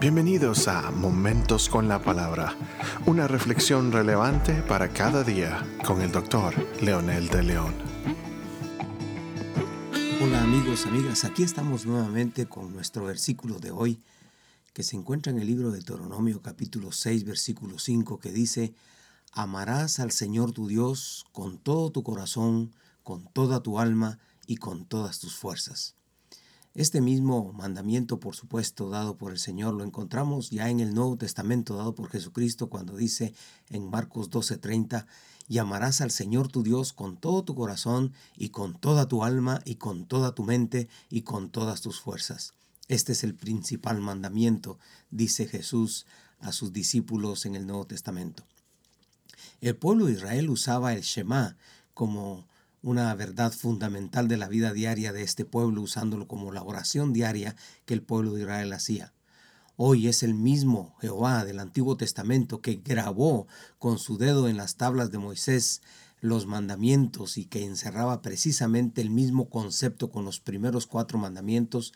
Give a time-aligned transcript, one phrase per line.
[0.00, 2.56] Bienvenidos a Momentos con la Palabra,
[3.04, 7.74] una reflexión relevante para cada día con el doctor Leonel de León.
[10.22, 14.00] Hola amigos, amigas, aquí estamos nuevamente con nuestro versículo de hoy
[14.72, 18.72] que se encuentra en el libro de Deuteronomio capítulo 6 versículo 5 que dice,
[19.32, 22.72] Amarás al Señor tu Dios con todo tu corazón,
[23.02, 25.99] con toda tu alma y con todas tus fuerzas.
[26.74, 31.16] Este mismo mandamiento, por supuesto, dado por el Señor, lo encontramos ya en el Nuevo
[31.16, 33.34] Testamento dado por Jesucristo cuando dice
[33.70, 35.06] en Marcos 12:30,
[35.48, 39.60] y amarás al Señor tu Dios con todo tu corazón y con toda tu alma
[39.64, 42.54] y con toda tu mente y con todas tus fuerzas.
[42.86, 44.78] Este es el principal mandamiento,
[45.10, 46.06] dice Jesús
[46.38, 48.44] a sus discípulos en el Nuevo Testamento.
[49.60, 51.56] El pueblo de Israel usaba el Shema
[51.94, 52.46] como
[52.82, 57.56] una verdad fundamental de la vida diaria de este pueblo, usándolo como la oración diaria
[57.84, 59.12] que el pueblo de Israel hacía.
[59.76, 63.46] Hoy es el mismo Jehová del Antiguo Testamento que grabó
[63.78, 65.80] con su dedo en las tablas de Moisés
[66.20, 71.94] los mandamientos y que encerraba precisamente el mismo concepto con los primeros cuatro mandamientos,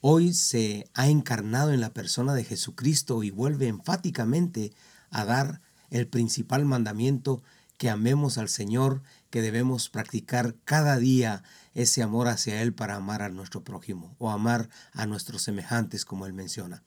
[0.00, 4.72] hoy se ha encarnado en la persona de Jesucristo y vuelve enfáticamente
[5.10, 5.60] a dar
[5.90, 7.42] el principal mandamiento
[7.78, 11.42] que amemos al Señor, que debemos practicar cada día
[11.74, 16.26] ese amor hacia Él para amar a nuestro prójimo o amar a nuestros semejantes, como
[16.26, 16.82] Él menciona.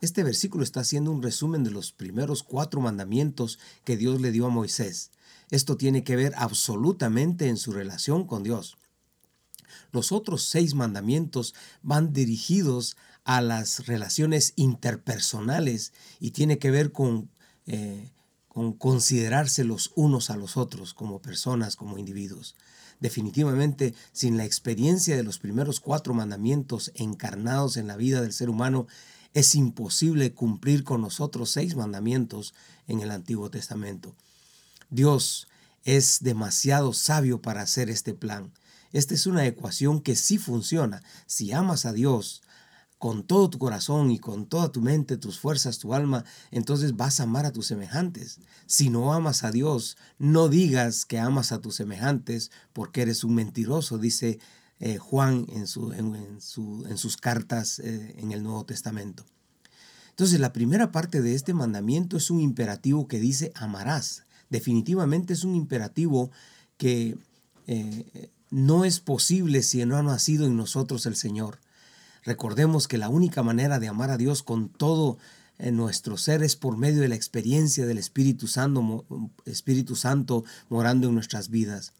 [0.00, 4.46] Este versículo está haciendo un resumen de los primeros cuatro mandamientos que Dios le dio
[4.46, 5.12] a Moisés.
[5.50, 8.76] Esto tiene que ver absolutamente en su relación con Dios.
[9.92, 17.30] Los otros seis mandamientos van dirigidos a las relaciones interpersonales y tiene que ver con
[17.66, 18.10] eh,
[18.52, 22.54] con considerarse los unos a los otros como personas, como individuos.
[23.00, 28.50] Definitivamente, sin la experiencia de los primeros cuatro mandamientos encarnados en la vida del ser
[28.50, 28.86] humano,
[29.32, 32.52] es imposible cumplir con los otros seis mandamientos
[32.88, 34.14] en el Antiguo Testamento.
[34.90, 35.48] Dios
[35.84, 38.52] es demasiado sabio para hacer este plan.
[38.92, 41.02] Esta es una ecuación que sí funciona.
[41.24, 42.42] Si amas a Dios,
[43.02, 47.18] con todo tu corazón y con toda tu mente, tus fuerzas, tu alma, entonces vas
[47.18, 48.38] a amar a tus semejantes.
[48.66, 53.34] Si no amas a Dios, no digas que amas a tus semejantes porque eres un
[53.34, 54.38] mentiroso, dice
[54.78, 56.38] eh, Juan en, su, en,
[56.96, 59.26] sus cartas eh, en el Nuevo Testamento.
[60.10, 64.26] Entonces la primera parte de este mandamiento es un imperativo que dice amarás.
[64.48, 66.30] Definitivamente es un imperativo
[66.76, 67.18] que
[67.66, 71.58] eh, no es posible si no ha nacido en nosotros el Señor.
[72.24, 75.18] Recordemos que la única manera de amar a Dios con todo
[75.58, 79.04] en nuestro ser es por medio de la experiencia del Espíritu Santo,
[79.44, 81.92] Espíritu Santo morando en nuestras vidas.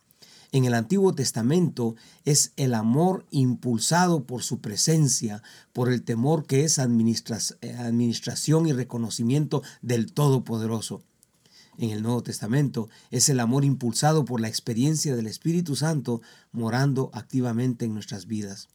[0.52, 6.64] En el Antiguo Testamento es el amor impulsado por su presencia, por el temor que
[6.64, 11.02] es administración y reconocimiento del Todopoderoso.
[11.78, 16.20] En el Nuevo Testamento es el amor impulsado por la experiencia del Espíritu Santo
[16.52, 18.68] morando activamente en nuestras vidas.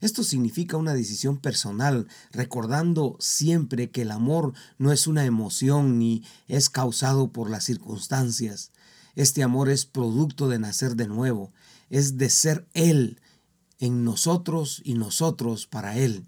[0.00, 6.22] Esto significa una decisión personal, recordando siempre que el amor no es una emoción ni
[6.48, 8.72] es causado por las circunstancias.
[9.14, 11.50] Este amor es producto de nacer de nuevo,
[11.88, 13.20] es de ser Él
[13.78, 16.26] en nosotros y nosotros para Él.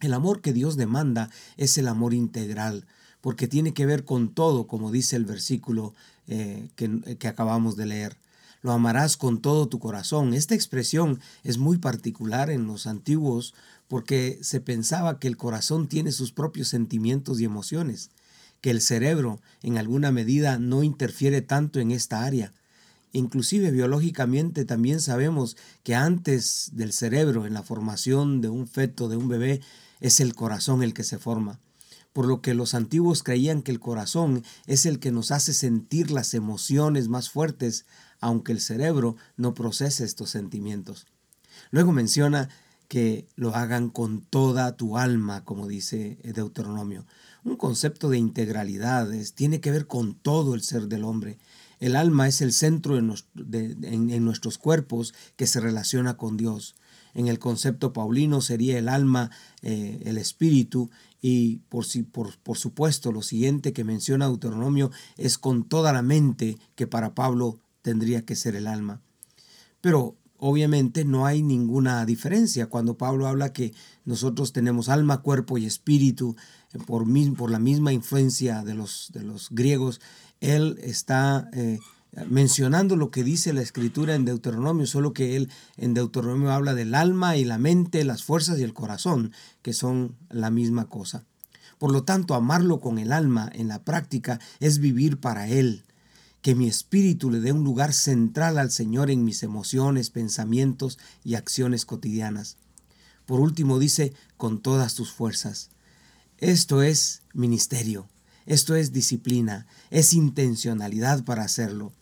[0.00, 2.86] El amor que Dios demanda es el amor integral,
[3.22, 5.94] porque tiene que ver con todo, como dice el versículo
[6.26, 8.21] eh, que, que acabamos de leer
[8.62, 10.34] lo amarás con todo tu corazón.
[10.34, 13.54] Esta expresión es muy particular en los antiguos
[13.88, 18.10] porque se pensaba que el corazón tiene sus propios sentimientos y emociones,
[18.60, 22.52] que el cerebro en alguna medida no interfiere tanto en esta área.
[23.12, 29.16] Inclusive biológicamente también sabemos que antes del cerebro, en la formación de un feto, de
[29.16, 29.60] un bebé,
[30.00, 31.58] es el corazón el que se forma
[32.12, 36.10] por lo que los antiguos creían que el corazón es el que nos hace sentir
[36.10, 37.86] las emociones más fuertes,
[38.22, 41.06] aunque el cerebro no procese estos sentimientos.
[41.70, 42.48] Luego menciona
[42.88, 47.04] que lo hagan con toda tu alma, como dice Deuteronomio.
[47.44, 51.38] Un concepto de integralidad tiene que ver con todo el ser del hombre.
[51.80, 56.76] El alma es el centro en, nuestros cuerpos que se relaciona con Dios.
[57.14, 59.30] En el concepto paulino sería el alma,
[59.62, 60.90] eh, el espíritu,
[61.20, 66.58] y por, por, por supuesto lo siguiente que menciona Deuteronomio es con toda la mente
[66.74, 69.00] que para Pablo tendría que ser el alma.
[69.80, 73.74] Pero obviamente no hay ninguna diferencia cuando Pablo habla que
[74.04, 76.36] nosotros tenemos alma, cuerpo y espíritu
[76.72, 77.06] eh, por,
[77.36, 80.00] por la misma influencia de los, de los griegos.
[80.40, 81.78] Él está eh,
[82.28, 86.94] mencionando lo que dice la escritura en Deuteronomio, solo que él en Deuteronomio habla del
[86.94, 89.32] alma y la mente, las fuerzas y el corazón,
[89.62, 91.24] que son la misma cosa.
[91.78, 95.84] Por lo tanto, amarlo con el alma en la práctica es vivir para Él.
[96.42, 101.36] Que mi espíritu le dé un lugar central al Señor en mis emociones, pensamientos y
[101.36, 102.56] acciones cotidianas.
[103.26, 105.70] Por último dice, con todas tus fuerzas.
[106.38, 108.08] Esto es ministerio,
[108.46, 111.92] esto es disciplina, es intencionalidad para hacerlo.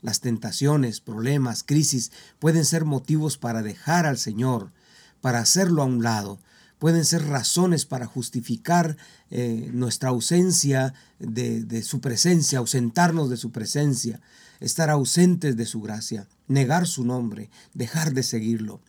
[0.00, 4.72] Las tentaciones, problemas, crisis pueden ser motivos para dejar al Señor,
[5.20, 6.38] para hacerlo a un lado,
[6.80, 8.96] pueden ser razones para justificar
[9.30, 14.20] eh, nuestra ausencia de, de su presencia, ausentarnos de su presencia,
[14.58, 18.80] estar ausentes de su gracia, negar su nombre, dejar de seguirlo.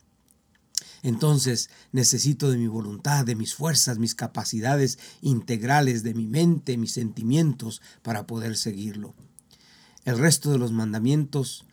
[1.02, 6.92] Entonces necesito de mi voluntad, de mis fuerzas, mis capacidades integrales, de mi mente, mis
[6.92, 9.14] sentimientos para poder seguirlo.
[10.04, 11.66] El resto de los mandamientos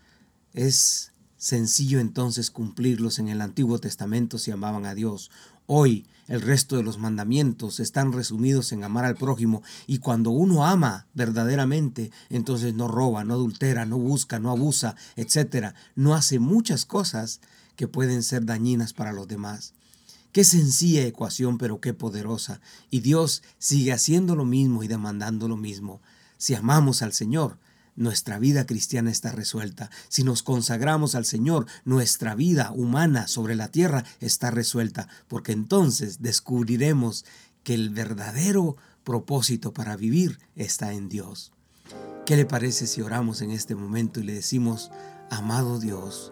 [0.53, 3.19] es sencillo entonces cumplirlos.
[3.19, 5.31] En el Antiguo Testamento se amaban a Dios.
[5.71, 10.65] Hoy el resto de los mandamientos están resumidos en amar al prójimo y cuando uno
[10.65, 15.75] ama verdaderamente, entonces no roba, no adultera, no busca, no abusa, etc.
[15.93, 17.39] No hace muchas cosas
[17.75, 19.75] que pueden ser dañinas para los demás.
[20.31, 22.61] Qué sencilla ecuación, pero qué poderosa.
[22.89, 26.01] Y Dios sigue haciendo lo mismo y demandando lo mismo.
[26.39, 27.59] Si amamos al Señor,
[27.99, 29.91] nuestra vida cristiana está resuelta.
[30.07, 36.21] Si nos consagramos al Señor, nuestra vida humana sobre la tierra está resuelta, porque entonces
[36.21, 37.25] descubriremos
[37.63, 41.51] que el verdadero propósito para vivir está en Dios.
[42.25, 44.91] ¿Qué le parece si oramos en este momento y le decimos,
[45.29, 46.31] amado Dios,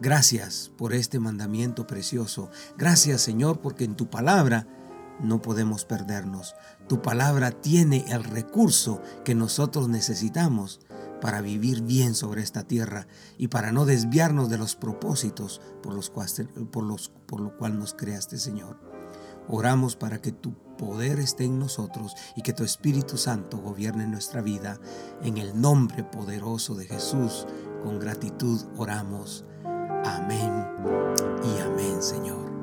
[0.00, 2.50] gracias por este mandamiento precioso.
[2.76, 4.66] Gracias Señor porque en tu palabra
[5.20, 6.54] no podemos perdernos.
[6.88, 10.80] Tu palabra tiene el recurso que nosotros necesitamos
[11.20, 13.06] para vivir bien sobre esta tierra
[13.36, 18.38] y para no desviarnos de los propósitos por los, cuales, por lo cual nos creaste,
[18.38, 18.78] Señor.
[19.48, 24.42] Oramos para que tu poder esté en nosotros y que tu Espíritu Santo gobierne nuestra
[24.42, 24.78] vida.
[25.22, 27.46] En el nombre poderoso de Jesús,
[27.82, 29.44] con gratitud oramos.
[30.04, 30.66] Amén
[31.42, 32.57] y amén, Señor.